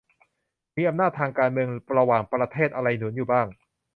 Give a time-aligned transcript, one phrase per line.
[0.75, 3.47] มีอำนาจทางการเมืองระหว่างประเทศอะไรหนุนอยู่บ้าง